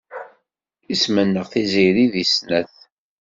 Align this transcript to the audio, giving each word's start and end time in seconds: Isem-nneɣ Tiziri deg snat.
Isem-nneɣ 0.93 1.45
Tiziri 1.51 2.05
deg 2.13 2.25
snat. 2.27 2.75